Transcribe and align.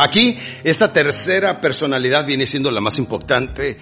Aquí, 0.00 0.38
esta 0.62 0.92
tercera 0.92 1.60
personalidad 1.60 2.24
viene 2.24 2.46
siendo 2.46 2.70
la 2.70 2.80
más 2.80 3.00
importante, 3.00 3.78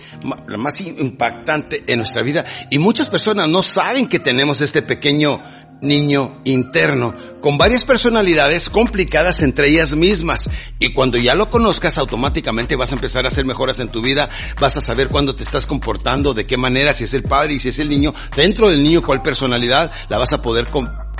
la 0.49 0.57
más 0.57 0.81
impactante 0.81 1.85
en 1.87 1.99
nuestra 1.99 2.25
vida. 2.25 2.43
Y 2.71 2.79
muchas 2.79 3.11
personas 3.11 3.51
no 3.51 3.63
saben 3.63 4.09
que 4.09 4.19
tenemos 4.19 4.63
este 4.63 4.81
pequeño 4.81 5.43
niño 5.83 6.41
interno, 6.45 7.15
con 7.43 7.59
varias 7.59 7.85
personalidades 7.85 8.71
complicadas 8.71 9.43
entre 9.43 9.69
ellas 9.69 9.95
mismas. 9.95 10.49
Y 10.79 10.95
cuando 10.95 11.19
ya 11.19 11.35
lo 11.35 11.51
conozcas, 11.51 11.99
automáticamente 11.99 12.77
vas 12.77 12.93
a 12.93 12.95
empezar 12.95 13.27
a 13.27 13.29
hacer 13.29 13.45
mejoras 13.45 13.79
en 13.81 13.91
tu 13.91 14.01
vida, 14.01 14.31
vas 14.59 14.75
a 14.79 14.81
saber 14.81 15.09
cuándo 15.09 15.37
te 15.37 15.43
estás 15.43 15.67
comportando, 15.67 16.33
de 16.33 16.47
qué 16.47 16.57
manera, 16.57 16.95
si 16.95 17.05
es 17.05 17.13
el 17.13 17.25
padre 17.25 17.53
y 17.53 17.59
si 17.59 17.69
es 17.69 17.79
el 17.79 17.91
niño, 17.91 18.15
dentro 18.35 18.71
del 18.71 18.83
niño 18.83 19.03
cuál 19.03 19.21
personalidad 19.21 19.93
la 20.09 20.17
vas 20.17 20.33
a 20.33 20.41
poder 20.41 20.71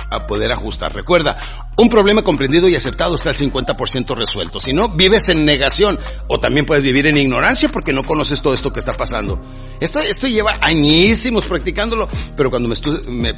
a 0.09 0.25
poder 0.25 0.51
ajustar. 0.51 0.93
Recuerda, 0.93 1.35
un 1.77 1.89
problema 1.89 2.23
comprendido 2.23 2.67
y 2.67 2.75
aceptado 2.75 3.15
está 3.15 3.29
al 3.29 3.35
50% 3.35 4.15
resuelto. 4.15 4.59
Si 4.59 4.73
no, 4.73 4.89
vives 4.89 5.29
en 5.29 5.45
negación 5.45 5.99
o 6.27 6.39
también 6.39 6.65
puedes 6.65 6.83
vivir 6.83 7.07
en 7.07 7.17
ignorancia 7.17 7.69
porque 7.69 7.93
no 7.93 8.03
conoces 8.03 8.41
todo 8.41 8.53
esto 8.53 8.71
que 8.71 8.79
está 8.79 8.93
pasando. 8.93 9.39
Esto, 9.79 9.99
esto 9.99 10.27
lleva 10.27 10.57
añísimos 10.61 11.45
practicándolo, 11.45 12.07
pero 12.35 12.49
cuando 12.49 12.67
me, 12.67 12.75
me, 13.09 13.35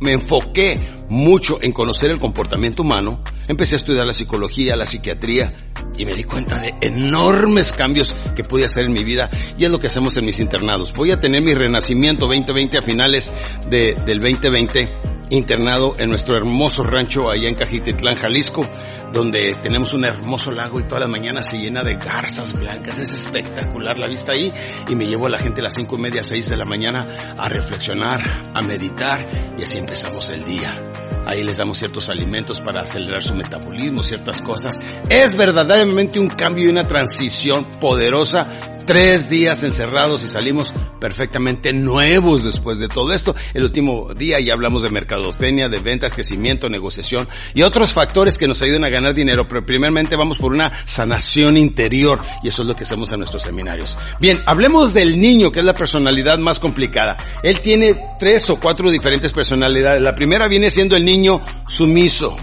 me 0.00 0.12
enfoqué 0.12 0.80
mucho 1.08 1.62
en 1.62 1.72
conocer 1.72 2.10
el 2.10 2.18
comportamiento 2.18 2.82
humano, 2.82 3.22
empecé 3.46 3.74
a 3.74 3.76
estudiar 3.76 4.06
la 4.06 4.14
psicología, 4.14 4.76
la 4.76 4.86
psiquiatría 4.86 5.54
y 5.96 6.06
me 6.06 6.14
di 6.14 6.24
cuenta 6.24 6.58
de 6.58 6.74
enormes 6.80 7.72
cambios 7.72 8.14
que 8.34 8.42
pude 8.42 8.64
hacer 8.64 8.86
en 8.86 8.92
mi 8.92 9.04
vida 9.04 9.30
y 9.56 9.64
es 9.64 9.70
lo 9.70 9.78
que 9.78 9.86
hacemos 9.86 10.16
en 10.16 10.24
mis 10.24 10.40
internados. 10.40 10.92
Voy 10.96 11.12
a 11.12 11.20
tener 11.20 11.42
mi 11.42 11.54
renacimiento 11.54 12.26
2020 12.26 12.78
a 12.78 12.82
finales 12.82 13.32
de, 13.70 13.94
del 14.04 14.18
2020 14.18 15.13
internado 15.34 15.94
en 15.98 16.08
nuestro 16.08 16.36
hermoso 16.36 16.82
rancho 16.82 17.30
allá 17.30 17.48
en 17.48 17.54
Cajititlán, 17.54 18.16
Jalisco, 18.16 18.68
donde 19.12 19.54
tenemos 19.60 19.92
un 19.92 20.04
hermoso 20.04 20.50
lago 20.50 20.80
y 20.80 20.86
toda 20.86 21.00
la 21.00 21.08
mañana 21.08 21.42
se 21.42 21.58
llena 21.58 21.82
de 21.82 21.96
garzas 21.96 22.58
blancas. 22.58 22.98
Es 22.98 23.12
espectacular 23.12 23.98
la 23.98 24.08
vista 24.08 24.32
ahí 24.32 24.52
y 24.88 24.94
me 24.94 25.06
llevo 25.06 25.26
a 25.26 25.30
la 25.30 25.38
gente 25.38 25.60
a 25.60 25.64
las 25.64 25.74
cinco 25.74 25.96
y 25.96 26.00
media, 26.00 26.22
seis 26.22 26.48
de 26.48 26.56
la 26.56 26.64
mañana 26.64 27.34
a 27.36 27.48
reflexionar, 27.48 28.20
a 28.54 28.62
meditar 28.62 29.28
y 29.58 29.62
así 29.62 29.78
empezamos 29.78 30.30
el 30.30 30.44
día. 30.44 30.90
Ahí 31.26 31.42
les 31.42 31.56
damos 31.56 31.78
ciertos 31.78 32.10
alimentos 32.10 32.60
para 32.60 32.82
acelerar 32.82 33.22
su 33.22 33.34
metabolismo, 33.34 34.02
ciertas 34.02 34.42
cosas. 34.42 34.78
Es 35.08 35.34
verdaderamente 35.36 36.18
un 36.18 36.28
cambio 36.28 36.66
y 36.66 36.68
una 36.68 36.86
transición 36.86 37.64
poderosa 37.80 38.73
tres 38.86 39.28
días 39.28 39.62
encerrados 39.62 40.24
y 40.24 40.28
salimos 40.28 40.74
perfectamente 41.00 41.72
nuevos 41.72 42.44
después 42.44 42.78
de 42.78 42.88
todo 42.88 43.12
esto. 43.12 43.34
El 43.54 43.64
último 43.64 44.14
día 44.14 44.40
ya 44.40 44.52
hablamos 44.52 44.82
de 44.82 44.90
mercadotecnia, 44.90 45.68
de 45.68 45.78
ventas, 45.78 46.12
crecimiento, 46.12 46.68
negociación 46.68 47.28
y 47.54 47.62
otros 47.62 47.92
factores 47.92 48.36
que 48.36 48.48
nos 48.48 48.62
ayuden 48.62 48.84
a 48.84 48.88
ganar 48.88 49.14
dinero, 49.14 49.46
pero 49.48 49.64
primeramente 49.64 50.16
vamos 50.16 50.38
por 50.38 50.52
una 50.52 50.72
sanación 50.86 51.56
interior 51.56 52.20
y 52.42 52.48
eso 52.48 52.62
es 52.62 52.68
lo 52.68 52.76
que 52.76 52.84
hacemos 52.84 53.10
en 53.12 53.18
nuestros 53.18 53.42
seminarios. 53.42 53.98
Bien, 54.20 54.40
hablemos 54.46 54.94
del 54.94 55.20
niño, 55.20 55.50
que 55.50 55.60
es 55.60 55.64
la 55.64 55.74
personalidad 55.74 56.38
más 56.38 56.60
complicada. 56.60 57.16
Él 57.42 57.60
tiene 57.60 57.96
tres 58.18 58.48
o 58.48 58.56
cuatro 58.56 58.90
diferentes 58.90 59.32
personalidades. 59.32 60.02
La 60.02 60.14
primera 60.14 60.48
viene 60.48 60.70
siendo 60.70 60.96
el 60.96 61.04
niño 61.04 61.40
sumiso. 61.66 62.36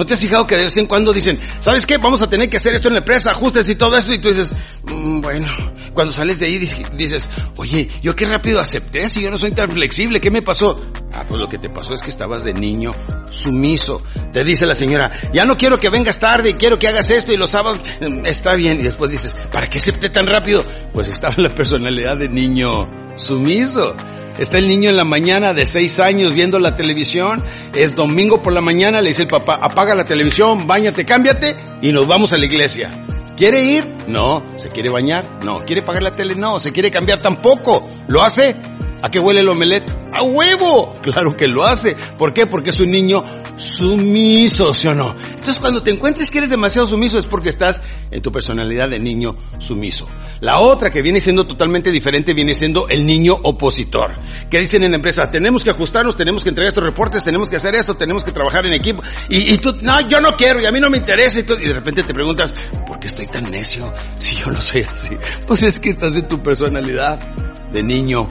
¿No 0.00 0.06
te 0.06 0.14
has 0.14 0.20
fijado 0.20 0.46
que 0.46 0.56
de 0.56 0.62
vez 0.62 0.76
en 0.78 0.86
cuando 0.86 1.12
dicen, 1.12 1.38
¿sabes 1.58 1.84
qué? 1.84 1.98
Vamos 1.98 2.22
a 2.22 2.26
tener 2.26 2.48
que 2.48 2.56
hacer 2.56 2.72
esto 2.72 2.88
en 2.88 2.94
la 2.94 3.00
empresa, 3.00 3.32
ajustes 3.32 3.68
y 3.68 3.74
todo 3.74 3.98
esto. 3.98 4.14
Y 4.14 4.18
tú 4.18 4.30
dices, 4.30 4.54
mm, 4.84 5.20
bueno, 5.20 5.48
cuando 5.92 6.10
sales 6.10 6.40
de 6.40 6.46
ahí 6.46 6.56
dices, 6.56 7.28
oye, 7.58 7.86
yo 8.00 8.16
qué 8.16 8.24
rápido 8.24 8.60
acepté 8.60 9.10
si 9.10 9.20
yo 9.20 9.30
no 9.30 9.38
soy 9.38 9.50
tan 9.50 9.70
flexible, 9.70 10.18
¿qué 10.18 10.30
me 10.30 10.40
pasó? 10.40 10.74
Ah, 11.12 11.26
pues 11.28 11.38
lo 11.38 11.48
que 11.50 11.58
te 11.58 11.68
pasó 11.68 11.92
es 11.92 12.00
que 12.00 12.08
estabas 12.08 12.44
de 12.44 12.54
niño 12.54 12.94
sumiso. 13.28 14.02
Te 14.32 14.42
dice 14.42 14.64
la 14.64 14.74
señora, 14.74 15.10
ya 15.34 15.44
no 15.44 15.58
quiero 15.58 15.78
que 15.78 15.90
vengas 15.90 16.18
tarde 16.18 16.48
y 16.48 16.54
quiero 16.54 16.78
que 16.78 16.88
hagas 16.88 17.10
esto 17.10 17.34
y 17.34 17.36
los 17.36 17.50
sábados, 17.50 17.82
mm, 18.00 18.24
está 18.24 18.54
bien. 18.54 18.80
Y 18.80 18.84
después 18.84 19.10
dices, 19.10 19.36
¿para 19.52 19.66
qué 19.66 19.76
acepté 19.76 20.08
tan 20.08 20.24
rápido? 20.24 20.64
Pues 20.94 21.10
estaba 21.10 21.34
la 21.36 21.54
personalidad 21.54 22.16
de 22.16 22.28
niño 22.28 22.70
sumiso. 23.16 23.94
Está 24.40 24.56
el 24.56 24.66
niño 24.66 24.88
en 24.88 24.96
la 24.96 25.04
mañana 25.04 25.52
de 25.52 25.66
seis 25.66 26.00
años 26.00 26.32
viendo 26.32 26.58
la 26.58 26.74
televisión. 26.74 27.44
Es 27.74 27.94
domingo 27.94 28.40
por 28.40 28.54
la 28.54 28.62
mañana, 28.62 29.02
le 29.02 29.10
dice 29.10 29.22
el 29.22 29.28
papá, 29.28 29.58
apaga 29.60 29.94
la 29.94 30.06
televisión, 30.06 30.66
bañate, 30.66 31.04
cámbiate 31.04 31.56
y 31.82 31.92
nos 31.92 32.06
vamos 32.06 32.32
a 32.32 32.38
la 32.38 32.46
iglesia. 32.46 32.90
¿Quiere 33.36 33.62
ir? 33.62 33.84
No. 34.08 34.42
¿Se 34.56 34.70
quiere 34.70 34.90
bañar? 34.90 35.44
No. 35.44 35.58
¿Quiere 35.58 35.82
pagar 35.82 36.02
la 36.02 36.12
tele? 36.12 36.36
No. 36.36 36.58
¿Se 36.58 36.72
quiere 36.72 36.90
cambiar? 36.90 37.20
Tampoco. 37.20 37.90
¿Lo 38.08 38.22
hace? 38.22 38.56
¿A 39.02 39.10
qué 39.10 39.18
huele 39.18 39.40
el 39.40 39.48
omelette? 39.48 39.88
¡A 40.12 40.24
huevo! 40.24 40.92
Claro 41.02 41.36
que 41.36 41.48
lo 41.48 41.64
hace. 41.64 41.96
¿Por 42.18 42.34
qué? 42.34 42.46
Porque 42.46 42.70
es 42.70 42.80
un 42.80 42.90
niño 42.90 43.24
sumiso, 43.56 44.74
¿sí 44.74 44.88
o 44.88 44.94
no? 44.94 45.14
Entonces 45.30 45.58
cuando 45.58 45.82
te 45.82 45.90
encuentres 45.90 46.30
que 46.30 46.38
eres 46.38 46.50
demasiado 46.50 46.86
sumiso 46.86 47.18
es 47.18 47.26
porque 47.26 47.48
estás 47.48 47.80
en 48.10 48.20
tu 48.20 48.32
personalidad 48.32 48.88
de 48.88 48.98
niño 48.98 49.36
sumiso. 49.58 50.08
La 50.40 50.58
otra 50.58 50.90
que 50.90 51.02
viene 51.02 51.20
siendo 51.20 51.46
totalmente 51.46 51.92
diferente 51.92 52.34
viene 52.34 52.54
siendo 52.54 52.88
el 52.88 53.06
niño 53.06 53.38
opositor. 53.42 54.16
Que 54.50 54.58
dicen 54.58 54.82
en 54.82 54.90
la 54.90 54.96
empresa, 54.96 55.30
tenemos 55.30 55.64
que 55.64 55.70
ajustarnos, 55.70 56.16
tenemos 56.16 56.42
que 56.42 56.50
entregar 56.50 56.68
estos 56.68 56.84
reportes, 56.84 57.24
tenemos 57.24 57.50
que 57.50 57.56
hacer 57.56 57.74
esto, 57.74 57.94
tenemos 57.94 58.24
que 58.24 58.32
trabajar 58.32 58.66
en 58.66 58.72
equipo. 58.72 59.02
Y, 59.28 59.56
tú, 59.58 59.76
no, 59.80 60.00
yo 60.08 60.20
no 60.20 60.36
quiero 60.36 60.60
y 60.60 60.66
a 60.66 60.72
mí 60.72 60.80
no 60.80 60.90
me 60.90 60.98
interesa. 60.98 61.40
Y, 61.40 61.42
y 61.42 61.66
de 61.66 61.72
repente 61.72 62.02
te 62.02 62.12
preguntas, 62.12 62.54
¿por 62.86 62.98
qué 62.98 63.06
estoy 63.06 63.26
tan 63.26 63.50
necio 63.50 63.92
si 64.18 64.36
yo 64.36 64.50
no 64.50 64.60
soy 64.60 64.82
así? 64.82 65.16
Pues 65.46 65.62
es 65.62 65.78
que 65.78 65.88
estás 65.88 66.16
en 66.16 66.28
tu 66.28 66.42
personalidad 66.42 67.18
de 67.72 67.82
niño 67.82 68.28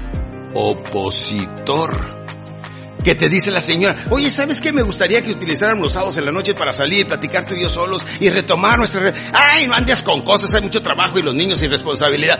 opositor. 0.53 2.19
Que 3.03 3.15
te 3.15 3.29
dice 3.29 3.49
la 3.49 3.61
señora, 3.61 3.95
oye, 4.09 4.29
¿sabes 4.29 4.59
qué? 4.59 4.73
Me 4.73 4.81
gustaría 4.81 5.21
que 5.21 5.31
utilizáramos 5.31 5.83
los 5.83 5.93
sábados 5.93 6.17
en 6.17 6.25
la 6.25 6.31
noche 6.31 6.53
para 6.53 6.73
salir, 6.73 7.07
platicar 7.07 7.45
tú 7.45 7.53
y 7.53 7.61
yo 7.61 7.69
solos 7.69 8.03
y 8.19 8.29
retomar 8.29 8.77
nuestra... 8.77 9.13
Ay, 9.33 9.67
no 9.67 9.73
andes 9.73 10.03
con 10.03 10.21
cosas, 10.21 10.53
hay 10.53 10.61
mucho 10.61 10.81
trabajo 10.81 11.17
y 11.17 11.21
los 11.21 11.33
niños 11.33 11.61
y 11.61 11.67
responsabilidad. 11.67 12.39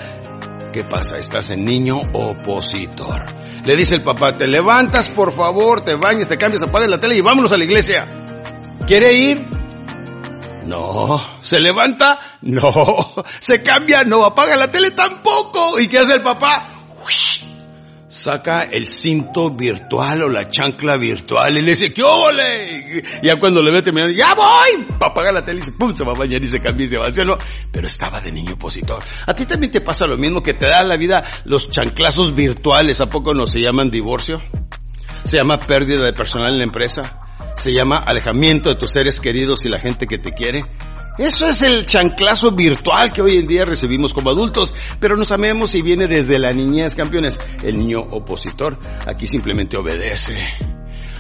¿Qué 0.74 0.84
pasa? 0.84 1.18
Estás 1.18 1.52
en 1.52 1.64
niño 1.66 2.02
opositor. 2.14 3.26
Le 3.66 3.76
dice 3.76 3.96
el 3.96 4.02
papá, 4.02 4.34
te 4.34 4.48
levantas, 4.48 5.10
por 5.10 5.32
favor, 5.32 5.84
te 5.84 5.96
bañas, 5.96 6.28
te 6.28 6.38
cambias, 6.38 6.62
apagas 6.62 6.90
la 6.90 7.00
tele 7.00 7.16
y 7.16 7.22
vámonos 7.22 7.52
a 7.54 7.58
la 7.58 7.64
iglesia. 7.64 8.08
¿Quiere 8.86 9.14
ir? 9.14 9.48
No. 10.66 11.22
¿Se 11.42 11.60
levanta? 11.60 12.38
No. 12.42 12.72
¿Se 13.40 13.64
cambia? 13.64 14.04
No. 14.04 14.26
¿Apaga 14.26 14.56
la 14.56 14.70
tele? 14.70 14.92
Tampoco. 14.92 15.80
¿Y 15.80 15.88
qué 15.88 16.00
hace 16.00 16.14
el 16.14 16.22
papá? 16.22 16.70
Saca 18.10 18.64
el 18.64 18.88
cinto 18.88 19.52
virtual 19.52 20.24
o 20.24 20.30
la 20.30 20.50
chancla 20.50 20.98
virtual 20.98 21.58
y 21.58 21.62
le 21.62 21.72
dice, 21.72 21.94
¿qué 21.94 22.04
ole? 22.04 23.04
Ya 23.22 23.40
cuando 23.40 23.62
le 23.62 23.72
ve 23.72 23.82
terminar, 23.84 24.12
¡ya 24.14 24.34
voy! 24.34 24.88
Apaga 25.00 25.32
la 25.32 25.46
tele 25.46 25.60
y 25.60 25.64
se, 25.64 25.72
pum, 25.72 25.94
se 25.94 26.04
va 26.04 26.14
a 26.14 26.16
bañar 26.16 26.42
y 26.42 26.48
se 26.48 26.60
cambia 26.60 26.86
y 26.86 26.90
se 26.90 26.98
va. 26.98 27.08
Pero 27.72 27.88
estaba 27.88 28.20
de 28.20 28.32
niño 28.32 28.54
opositor. 28.56 29.04
A 29.28 29.34
ti 29.34 29.46
también 29.46 29.72
te 29.72 29.80
pasa 29.80 30.06
lo 30.08 30.18
mismo 30.18 30.42
que 30.42 30.54
te 30.54 30.66
da 30.66 30.82
la 30.84 30.98
vida 30.98 31.24
los 31.46 31.70
chanclazos 31.70 32.36
virtuales. 32.36 33.00
¿A 33.00 33.10
poco 33.10 33.34
no 33.34 33.46
se 33.46 33.62
llaman 33.62 33.92
divorcio? 33.92 34.42
Se 35.24 35.38
llama 35.38 35.60
pérdida 35.60 36.04
de 36.04 36.14
personal 36.14 36.54
en 36.54 36.58
la 36.58 36.64
empresa. 36.64 37.22
Se 37.56 37.72
llama 37.72 37.98
alejamiento 37.98 38.70
de 38.70 38.76
tus 38.76 38.92
seres 38.92 39.20
queridos 39.20 39.66
y 39.66 39.70
la 39.70 39.80
gente 39.80 40.08
que 40.08 40.18
te 40.18 40.32
quiere. 40.32 40.64
Eso 41.20 41.50
es 41.50 41.64
el 41.64 41.86
chanclazo 41.86 42.54
virtual 42.54 43.12
que 43.12 43.22
hoy 43.22 43.36
en 43.36 43.46
día 43.46 43.66
recibimos 43.66 44.14
como 44.14 44.30
adultos, 44.30 44.74
pero 45.02 45.18
nos 45.18 45.34
amemos 45.34 45.76
y 45.76 45.82
viene 45.82 46.08
desde 46.08 46.40
la 46.40 46.54
niñez, 46.54 46.96
campeones. 46.96 47.38
El 47.62 47.78
niño 47.78 48.00
opositor 48.00 48.80
aquí 49.06 49.28
simplemente 49.28 49.76
obedece 49.76 50.38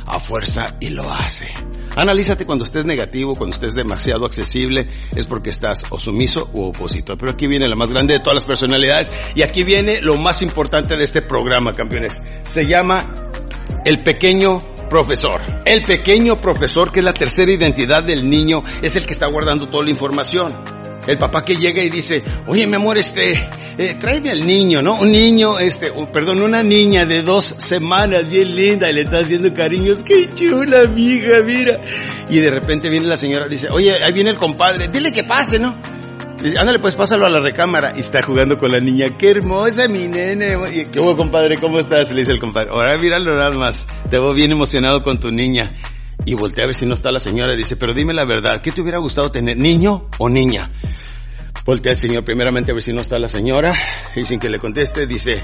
a 0.05 0.21
fuerza 0.21 0.77
y 0.79 0.91
lo 0.91 1.11
hace. 1.11 1.49
Analízate 1.97 2.45
cuando 2.45 2.63
estés 2.63 2.85
negativo, 2.85 3.35
cuando 3.35 3.53
estés 3.53 3.75
demasiado 3.75 4.25
accesible, 4.25 4.87
es 5.13 5.25
porque 5.25 5.49
estás 5.49 5.85
o 5.89 5.99
sumiso 5.99 6.49
o 6.53 6.69
opositor. 6.69 7.17
Pero 7.17 7.33
aquí 7.33 7.47
viene 7.47 7.67
la 7.67 7.75
más 7.75 7.91
grande 7.91 8.13
de 8.13 8.21
todas 8.21 8.35
las 8.35 8.45
personalidades 8.45 9.11
y 9.35 9.41
aquí 9.41 9.65
viene 9.65 9.99
lo 9.99 10.15
más 10.15 10.41
importante 10.41 10.95
de 10.95 11.03
este 11.03 11.21
programa, 11.21 11.73
campeones. 11.73 12.13
Se 12.47 12.65
llama 12.65 13.31
el 13.83 14.01
pequeño 14.01 14.63
profesor. 14.89 15.41
El 15.65 15.83
pequeño 15.83 16.37
profesor, 16.37 16.91
que 16.91 16.99
es 16.99 17.05
la 17.05 17.13
tercera 17.13 17.51
identidad 17.51 18.03
del 18.03 18.29
niño, 18.29 18.63
es 18.81 18.95
el 18.95 19.05
que 19.05 19.13
está 19.13 19.27
guardando 19.29 19.69
toda 19.69 19.83
la 19.83 19.91
información. 19.91 20.79
El 21.07 21.17
papá 21.17 21.43
que 21.43 21.55
llega 21.55 21.81
y 21.81 21.89
dice, 21.89 22.21
oye 22.45 22.67
mi 22.67 22.75
amor, 22.75 22.97
este, 22.97 23.33
eh, 23.77 23.95
tráeme 23.99 24.29
al 24.29 24.45
niño, 24.45 24.81
¿no? 24.81 24.99
Un 24.99 25.11
niño, 25.11 25.57
este, 25.57 25.91
perdón, 26.11 26.41
una 26.41 26.61
niña 26.61 27.05
de 27.05 27.23
dos 27.23 27.55
semanas, 27.57 28.27
bien 28.27 28.55
linda, 28.55 28.89
y 28.89 28.93
le 28.93 29.01
está 29.01 29.19
haciendo 29.19 29.51
cariños, 29.53 30.03
qué 30.03 30.29
chula, 30.33 30.81
amiga, 30.81 31.39
mira. 31.43 31.81
Y 32.29 32.37
de 32.39 32.51
repente 32.51 32.89
viene 32.89 33.07
la 33.07 33.17
señora, 33.17 33.47
dice, 33.47 33.69
oye, 33.69 34.03
ahí 34.03 34.13
viene 34.13 34.29
el 34.29 34.37
compadre, 34.37 34.89
dile 34.89 35.11
que 35.11 35.23
pase, 35.23 35.57
¿no? 35.57 35.75
Ándale, 36.57 36.79
pues 36.79 36.95
pásalo 36.95 37.25
a 37.25 37.29
la 37.29 37.39
recámara. 37.39 37.93
Y 37.95 37.99
está 37.99 38.21
jugando 38.21 38.57
con 38.57 38.71
la 38.71 38.79
niña. 38.79 39.17
Qué 39.17 39.31
hermosa 39.31 39.87
mi 39.87 40.07
nene. 40.07 40.57
Y, 40.73 40.85
¿Qué 40.85 40.99
hubo, 40.99 41.15
compadre? 41.15 41.59
¿Cómo 41.59 41.79
estás? 41.79 42.11
Le 42.11 42.17
dice 42.17 42.31
el 42.31 42.39
compadre. 42.39 42.71
Ahora 42.71 42.97
míralo 42.97 43.35
nada 43.35 43.51
más. 43.51 43.87
Te 44.09 44.19
veo 44.19 44.33
bien 44.33 44.51
emocionado 44.51 45.01
con 45.03 45.19
tu 45.19 45.31
niña. 45.31 45.73
Y 46.25 46.33
voltea 46.33 46.65
a 46.65 46.67
ver 46.67 46.75
si 46.75 46.85
no 46.85 46.93
está 46.93 47.11
la 47.11 47.19
señora. 47.19 47.53
Y 47.53 47.57
dice, 47.57 47.75
pero 47.75 47.93
dime 47.93 48.13
la 48.13 48.25
verdad. 48.25 48.61
¿Qué 48.61 48.71
te 48.71 48.81
hubiera 48.81 48.99
gustado 48.99 49.31
tener? 49.31 49.57
¿Niño 49.57 50.09
o 50.17 50.29
niña? 50.29 50.71
Voltea 51.65 51.91
el 51.91 51.97
señor 51.97 52.23
primeramente 52.23 52.71
a 52.71 52.73
ver 52.73 52.83
si 52.83 52.93
no 52.93 53.01
está 53.01 53.19
la 53.19 53.27
señora. 53.27 53.73
Y 54.15 54.25
sin 54.25 54.39
que 54.39 54.49
le 54.49 54.59
conteste, 54.59 55.07
dice, 55.07 55.43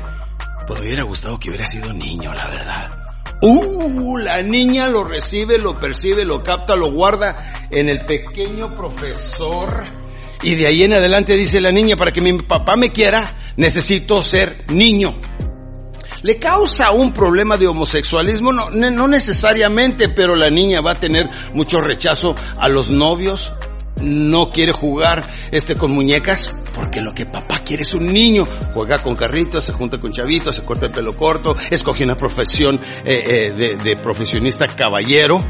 pues 0.67 0.79
me 0.79 0.87
hubiera 0.87 1.03
gustado 1.03 1.39
que 1.39 1.49
hubiera 1.49 1.67
sido 1.67 1.93
niño, 1.93 2.33
la 2.33 2.47
verdad 2.47 3.05
Uh, 3.41 4.17
la 4.17 4.41
niña 4.41 4.87
lo 4.87 5.03
recibe, 5.03 5.57
lo 5.57 5.79
percibe, 5.79 6.25
lo 6.25 6.41
capta, 6.41 6.75
lo 6.75 6.91
guarda 6.91 7.67
en 7.69 7.89
el 7.89 7.99
pequeño 7.99 8.73
profesor. 8.73 10.04
Y 10.45 10.53
de 10.53 10.69
ahí 10.69 10.83
en 10.83 10.93
adelante 10.93 11.35
dice 11.35 11.59
la 11.59 11.71
niña, 11.71 11.97
para 11.97 12.11
que 12.11 12.21
mi 12.21 12.31
papá 12.33 12.75
me 12.75 12.91
quiera, 12.91 13.35
necesito 13.57 14.21
ser 14.21 14.65
niño. 14.69 15.15
¿Le 16.21 16.37
causa 16.37 16.91
un 16.91 17.13
problema 17.13 17.57
de 17.57 17.65
homosexualismo? 17.65 18.53
No, 18.53 18.69
no 18.69 19.07
necesariamente, 19.07 20.07
pero 20.09 20.35
la 20.35 20.51
niña 20.51 20.81
va 20.81 20.91
a 20.91 20.99
tener 20.99 21.25
mucho 21.55 21.81
rechazo 21.81 22.35
a 22.59 22.69
los 22.69 22.91
novios, 22.91 23.53
no 23.99 24.51
quiere 24.51 24.71
jugar 24.71 25.27
este 25.51 25.75
con 25.75 25.91
muñecas 25.91 26.51
porque 26.75 27.01
lo 27.01 27.11
que 27.13 27.25
papá 27.25 27.63
quiere 27.65 27.81
es 27.81 27.95
un 27.95 28.13
niño. 28.13 28.47
Juega 28.71 29.01
con 29.01 29.15
carritos, 29.15 29.63
se 29.63 29.73
junta 29.73 29.99
con 29.99 30.11
chavitos, 30.11 30.55
se 30.55 30.63
corta 30.63 30.85
el 30.85 30.91
pelo 30.91 31.15
corto, 31.15 31.55
escoge 31.71 32.03
una 32.03 32.15
profesión 32.15 32.79
eh, 33.03 33.23
eh, 33.27 33.51
de, 33.51 33.77
de 33.83 33.95
profesionista 33.95 34.67
caballero. 34.67 35.41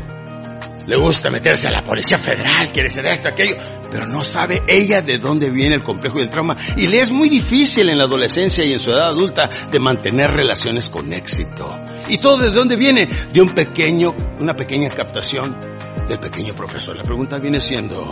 Le 0.88 0.98
gusta 0.98 1.32
meterse 1.32 1.68
a 1.68 1.72
la 1.72 1.84
policía 1.84 2.18
federal, 2.18 2.72
quiere 2.72 2.90
ser 2.90 3.08
esto, 3.08 3.28
aquello, 3.28 3.56
pero 3.96 4.08
no 4.08 4.26
sabe 4.26 4.62
ella 4.68 5.02
de 5.02 5.20
dónde 5.20 5.50
viene 5.50 5.76
el 5.76 5.82
complejo 5.82 6.20
y 6.20 6.24
el 6.24 6.30
trauma. 6.30 6.58
Y 6.76 6.88
le 6.88 7.00
es 7.00 7.12
muy 7.12 7.30
difícil 7.30 7.88
en 7.88 7.98
la 7.98 8.04
adolescencia 8.04 8.66
y 8.66 8.74
en 8.74 8.80
su 8.82 8.90
edad 8.90 9.08
adulta 9.08 9.50
de 9.72 9.80
mantener 9.80 10.32
relaciones 10.32 10.90
con 10.90 11.14
éxito. 11.14 11.74
¿Y 12.10 12.18
todo 12.18 12.40
de 12.40 12.52
dónde 12.52 12.76
viene? 12.76 13.08
De 13.32 13.40
un 13.40 13.54
pequeño, 13.54 14.14
una 14.42 14.54
pequeña 14.54 14.90
captación 14.90 15.58
del 16.10 16.20
pequeño 16.20 16.54
profesor. 16.54 16.98
La 16.98 17.04
pregunta 17.04 17.40
viene 17.40 17.62
siendo, 17.62 18.06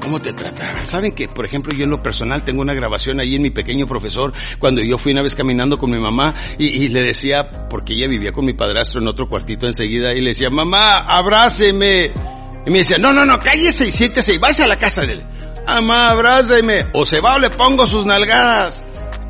¿cómo 0.00 0.20
te 0.20 0.32
trataban? 0.32 0.86
Saben 0.86 1.12
que, 1.12 1.26
por 1.26 1.44
ejemplo, 1.44 1.76
yo 1.76 1.82
en 1.82 1.90
lo 1.90 2.00
personal 2.00 2.44
tengo 2.44 2.62
una 2.62 2.72
grabación 2.72 3.18
ahí 3.18 3.34
en 3.34 3.42
mi 3.42 3.50
pequeño 3.50 3.88
profesor 3.88 4.32
cuando 4.60 4.80
yo 4.80 4.96
fui 4.96 5.10
una 5.10 5.22
vez 5.22 5.34
caminando 5.34 5.76
con 5.76 5.90
mi 5.90 5.98
mamá 5.98 6.36
y, 6.56 6.86
le 6.90 7.02
decía, 7.02 7.66
porque 7.68 7.94
ella 7.94 8.06
vivía 8.06 8.30
con 8.30 8.44
mi 8.44 8.52
padrastro 8.52 9.00
en 9.00 9.08
otro 9.08 9.28
cuartito 9.28 9.66
enseguida 9.66 10.14
y 10.14 10.20
le 10.20 10.30
decía, 10.30 10.50
mamá, 10.50 11.00
abráceme. 11.00 12.27
Y 12.68 12.70
me 12.70 12.80
decía, 12.80 12.98
no, 12.98 13.14
no, 13.14 13.24
no, 13.24 13.38
cállese 13.38 13.86
y 13.86 13.90
siéntese 13.90 14.34
y 14.34 14.38
vaya 14.38 14.64
a 14.64 14.66
la 14.66 14.76
casa 14.76 15.00
de 15.00 15.14
él. 15.14 15.22
Mamá, 15.66 16.10
abráceme. 16.10 16.88
O 16.92 17.06
se 17.06 17.18
va 17.18 17.36
o 17.36 17.38
le 17.38 17.48
pongo 17.48 17.86
sus 17.86 18.04
nalgadas. 18.04 18.84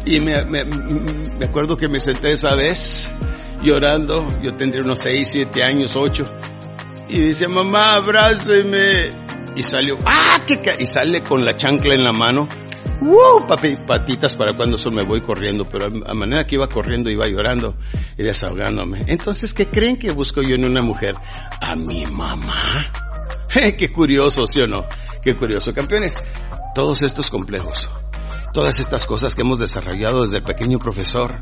Y 0.05 0.19
me, 0.19 0.45
me, 0.45 0.65
me 0.65 1.45
acuerdo 1.45 1.77
que 1.77 1.87
me 1.87 2.01
senté 2.01 2.33
esa 2.33 2.57
vez 2.57 3.09
llorando. 3.63 4.27
Yo 4.43 4.57
tendría 4.57 4.83
unos 4.85 4.99
6, 4.99 5.29
7 5.31 5.63
años, 5.63 5.95
8. 5.95 6.25
Y 7.11 7.21
dice, 7.21 7.47
mamá, 7.47 7.95
abrázeme. 7.95 9.13
Y 9.55 9.63
salió, 9.63 9.99
¡ah! 10.05 10.41
qué 10.45 10.61
y 10.81 10.87
sale 10.87 11.23
con 11.23 11.45
la 11.45 11.55
chancla 11.55 11.95
en 11.95 12.03
la 12.03 12.13
mano. 12.13 12.49
¡Uh! 13.01 13.47
Papi, 13.47 13.77
patitas 13.87 14.35
para 14.35 14.53
cuando 14.55 14.75
eso 14.75 14.91
me 14.91 15.07
voy 15.07 15.21
corriendo, 15.21 15.65
pero 15.65 15.87
a 15.87 16.15
manera 16.15 16.45
que 16.45 16.57
iba 16.57 16.69
corriendo 16.69 17.09
iba 17.09 17.29
llorando 17.29 17.77
y 18.17 18.25
desahogándome. 18.25 19.03
Entonces, 19.07 19.55
¿qué 19.55 19.67
creen 19.67 19.97
que 19.97 20.11
busco 20.11 20.43
yo 20.43 20.57
en 20.57 20.65
una 20.65 20.83
mujer? 20.83 21.15
A 21.61 21.77
mi 21.77 22.05
mamá. 22.05 23.08
qué 23.79 23.89
curioso, 23.91 24.47
¿sí 24.47 24.61
o 24.61 24.67
no? 24.67 24.85
Qué 25.23 25.35
curioso. 25.37 25.73
Campeones, 25.75 26.15
todos 26.75 27.03
estos 27.03 27.29
complejos, 27.29 27.89
todas 28.53 28.81
estas 28.81 29.05
cosas 29.07 29.35
que 29.35 29.43
hemos 29.43 29.59
desarrollado 29.59 30.25
desde 30.25 30.39
el 30.39 30.45
pequeño 30.45 30.79
profesor, 30.79 31.41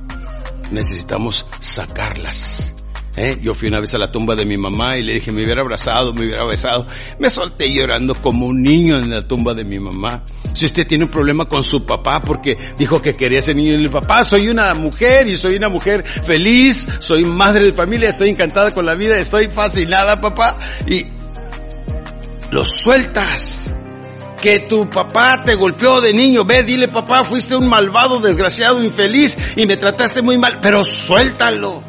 necesitamos 0.71 1.47
sacarlas 1.61 2.77
¿Eh? 3.17 3.39
Yo 3.41 3.55
fui 3.55 3.69
una 3.69 3.81
vez 3.81 3.95
a 3.95 3.99
la 3.99 4.13
tumba 4.13 4.37
de 4.37 4.45
mi 4.45 4.59
mamá 4.59 4.99
y 4.99 5.03
le 5.03 5.15
dije, 5.15 5.33
me 5.33 5.43
hubiera 5.43 5.63
abrazado, 5.63 6.13
me 6.13 6.27
hubiera 6.27 6.45
besado. 6.45 6.87
Me 7.19 7.31
solté 7.31 7.73
llorando 7.73 8.15
como 8.21 8.47
un 8.47 8.63
niño 8.63 8.99
en 8.99 9.09
la 9.09 9.23
tumba 9.23 9.55
de 9.55 9.65
mi 9.65 9.79
mamá. 9.79 10.25
Si 10.53 10.67
usted 10.67 10.87
tiene 10.87 11.05
un 11.05 11.11
problema 11.11 11.47
con 11.47 11.65
su 11.65 11.87
papá 11.87 12.21
porque 12.21 12.57
dijo 12.77 13.01
que 13.01 13.15
quería 13.15 13.41
ser 13.41 13.57
niño, 13.57 13.79
mi 13.79 13.89
papá, 13.89 14.23
soy 14.23 14.51
una 14.51 14.75
mujer 14.75 15.29
y 15.29 15.37
soy 15.37 15.57
una 15.57 15.71
mujer 15.71 16.05
feliz, 16.05 16.87
soy 17.01 17.25
madre 17.25 17.65
de 17.65 17.73
familia, 17.73 18.11
estoy 18.11 18.29
encantada 18.29 18.75
con 18.75 18.85
la 18.85 18.95
vida, 18.95 19.19
estoy 19.19 19.49
fascinada, 19.49 20.21
papá. 20.21 20.59
Y 20.87 21.16
lo 22.51 22.65
sueltas. 22.65 23.75
Que 24.41 24.61
tu 24.61 24.89
papá 24.89 25.43
te 25.45 25.55
golpeó 25.55 26.01
de 26.01 26.13
niño, 26.13 26.45
ve, 26.45 26.63
dile 26.63 26.89
papá, 26.89 27.25
fuiste 27.25 27.57
un 27.57 27.69
malvado, 27.69 28.21
desgraciado, 28.21 28.85
infeliz 28.85 29.57
y 29.57 29.67
me 29.67 29.77
trataste 29.77 30.23
muy 30.23 30.39
mal, 30.39 30.59
pero 30.61 30.85
suéltalo. 30.85 31.83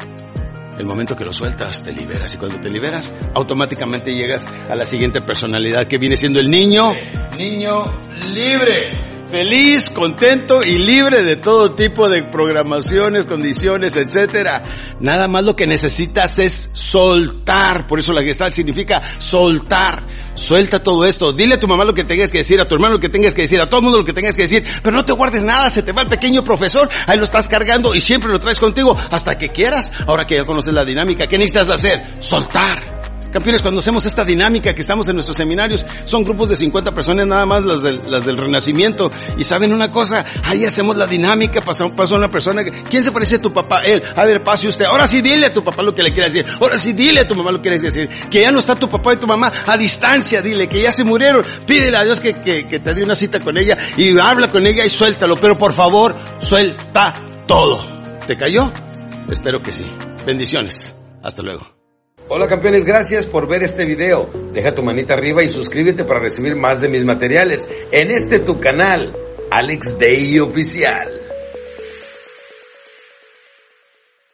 El 0.78 0.86
momento 0.86 1.14
que 1.14 1.24
lo 1.24 1.32
sueltas, 1.32 1.82
te 1.82 1.92
liberas. 1.92 2.32
Y 2.34 2.36
cuando 2.36 2.58
te 2.58 2.70
liberas, 2.70 3.12
automáticamente 3.34 4.14
llegas 4.14 4.46
a 4.70 4.74
la 4.76 4.86
siguiente 4.86 5.20
personalidad 5.20 5.86
que 5.88 5.98
viene 5.98 6.16
siendo 6.16 6.40
el 6.40 6.48
niño. 6.50 6.92
Niño 7.36 8.00
libre 8.32 8.92
feliz, 9.30 9.90
contento 9.90 10.62
y 10.62 10.76
libre 10.78 11.22
de 11.22 11.36
todo 11.36 11.74
tipo 11.74 12.08
de 12.08 12.24
programaciones, 12.24 13.26
condiciones, 13.26 13.96
etcétera. 13.96 14.62
Nada 15.00 15.28
más 15.28 15.44
lo 15.44 15.54
que 15.54 15.66
necesitas 15.66 16.38
es 16.38 16.70
soltar. 16.72 17.86
Por 17.86 17.98
eso 17.98 18.12
la 18.12 18.22
gestal 18.22 18.52
significa 18.52 19.02
soltar. 19.18 20.06
Suelta 20.38 20.82
todo 20.82 21.04
esto. 21.04 21.32
Dile 21.32 21.54
a 21.54 21.60
tu 21.60 21.68
mamá 21.68 21.84
lo 21.84 21.94
que 21.94 22.04
tengas 22.04 22.30
que 22.30 22.38
decir, 22.38 22.60
a 22.60 22.66
tu 22.66 22.74
hermano 22.74 22.94
lo 22.94 23.00
que 23.00 23.08
tengas 23.08 23.34
que 23.34 23.42
decir, 23.42 23.60
a 23.60 23.68
todo 23.68 23.80
el 23.80 23.84
mundo 23.84 23.98
lo 23.98 24.04
que 24.04 24.12
tengas 24.12 24.36
que 24.36 24.42
decir. 24.42 24.64
Pero 24.82 24.96
no 24.96 25.04
te 25.04 25.12
guardes 25.12 25.42
nada, 25.42 25.70
se 25.70 25.82
te 25.82 25.92
va 25.92 26.02
el 26.02 26.08
pequeño 26.08 26.44
profesor. 26.44 26.88
Ahí 27.06 27.18
lo 27.18 27.24
estás 27.24 27.48
cargando 27.48 27.94
y 27.94 28.00
siempre 28.00 28.30
lo 28.30 28.38
traes 28.38 28.58
contigo 28.58 28.96
hasta 29.10 29.36
que 29.36 29.50
quieras. 29.50 29.90
Ahora 30.06 30.26
que 30.26 30.36
ya 30.36 30.44
conoces 30.44 30.72
la 30.72 30.84
dinámica, 30.84 31.26
¿qué 31.26 31.38
necesitas 31.38 31.68
hacer? 31.68 32.04
Soltar. 32.20 32.97
Campeones, 33.30 33.60
cuando 33.62 33.80
hacemos 33.80 34.06
esta 34.06 34.24
dinámica 34.24 34.74
que 34.74 34.80
estamos 34.80 35.08
en 35.08 35.16
nuestros 35.16 35.36
seminarios, 35.36 35.84
son 36.04 36.24
grupos 36.24 36.48
de 36.48 36.56
50 36.56 36.94
personas 36.94 37.26
nada 37.26 37.44
más 37.46 37.64
las 37.64 37.82
del, 37.82 38.36
renacimiento. 38.36 39.10
Y 39.36 39.44
saben 39.44 39.72
una 39.72 39.90
cosa, 39.90 40.24
ahí 40.44 40.64
hacemos 40.64 40.96
la 40.96 41.06
dinámica, 41.06 41.60
pasa, 41.60 41.86
pasa 41.88 42.16
una 42.16 42.30
persona, 42.30 42.64
¿quién 42.64 43.04
se 43.04 43.12
parece 43.12 43.36
a 43.36 43.42
tu 43.42 43.52
papá? 43.52 43.82
Él, 43.82 44.02
a 44.16 44.24
ver, 44.24 44.42
pase 44.42 44.68
usted, 44.68 44.86
ahora 44.86 45.06
sí 45.06 45.20
dile 45.20 45.46
a 45.46 45.52
tu 45.52 45.62
papá 45.62 45.82
lo 45.82 45.94
que 45.94 46.02
le 46.02 46.12
quiere 46.12 46.30
decir, 46.30 46.44
ahora 46.60 46.78
sí 46.78 46.92
dile 46.92 47.20
a 47.20 47.28
tu 47.28 47.34
mamá 47.34 47.52
lo 47.52 47.60
que 47.60 47.70
le 47.70 47.78
quiere 47.78 47.94
decir, 47.94 48.28
que 48.30 48.42
ya 48.42 48.50
no 48.50 48.58
está 48.58 48.74
tu 48.74 48.88
papá 48.88 49.14
y 49.14 49.16
tu 49.18 49.26
mamá 49.26 49.52
a 49.66 49.76
distancia, 49.76 50.40
dile 50.42 50.68
que 50.68 50.80
ya 50.80 50.92
se 50.92 51.04
murieron, 51.04 51.44
pídele 51.66 51.96
a 51.96 52.04
Dios 52.04 52.20
que, 52.20 52.34
que 52.34 52.78
te 52.78 52.94
dé 52.94 53.02
una 53.02 53.14
cita 53.14 53.40
con 53.40 53.56
ella 53.56 53.76
y 53.96 54.18
habla 54.18 54.50
con 54.50 54.66
ella 54.66 54.84
y 54.84 54.90
suéltalo, 54.90 55.36
pero 55.38 55.56
por 55.58 55.74
favor, 55.74 56.14
suelta 56.38 57.14
todo. 57.46 57.80
¿Te 58.26 58.36
cayó? 58.36 58.70
Espero 59.30 59.60
que 59.60 59.72
sí. 59.72 59.84
Bendiciones. 60.26 60.94
Hasta 61.22 61.42
luego. 61.42 61.77
Hola 62.30 62.46
campeones, 62.46 62.84
gracias 62.84 63.24
por 63.24 63.48
ver 63.48 63.62
este 63.62 63.86
video. 63.86 64.28
Deja 64.52 64.74
tu 64.74 64.82
manita 64.82 65.14
arriba 65.14 65.42
y 65.42 65.48
suscríbete 65.48 66.04
para 66.04 66.20
recibir 66.20 66.56
más 66.56 66.82
de 66.82 66.90
mis 66.90 67.02
materiales 67.02 67.66
en 67.90 68.10
este 68.10 68.40
tu 68.40 68.60
canal, 68.60 69.16
Alex 69.50 69.98
Day 69.98 70.38
Oficial. 70.38 71.17